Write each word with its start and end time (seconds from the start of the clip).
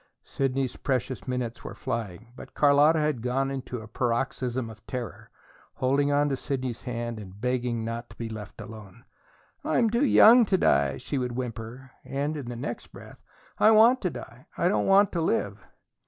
Sidney's 0.23 0.77
precious 0.77 1.27
minutes 1.27 1.63
were 1.63 1.75
flying; 1.75 2.33
but 2.35 2.55
Carlotta 2.55 2.97
had 2.97 3.21
gone 3.21 3.51
into 3.51 3.81
a 3.81 3.87
paroxysm 3.87 4.67
of 4.67 4.83
terror, 4.87 5.29
holding 5.75 6.07
to 6.09 6.35
Sidney's 6.35 6.85
hand 6.85 7.19
and 7.19 7.39
begging 7.39 7.85
not 7.85 8.09
to 8.09 8.15
be 8.15 8.27
left 8.27 8.59
alone. 8.59 9.05
"I'm 9.63 9.91
too 9.91 10.03
young 10.03 10.43
to 10.45 10.57
die," 10.57 10.97
she 10.97 11.19
would 11.19 11.33
whimper. 11.37 11.91
And 12.03 12.35
in 12.35 12.47
the 12.49 12.55
next 12.55 12.87
breath: 12.87 13.21
"I 13.59 13.69
want 13.69 14.01
to 14.01 14.09
die 14.09 14.47
I 14.57 14.67
don't 14.67 14.87
want 14.87 15.11
to 15.11 15.21
live!" 15.21 15.59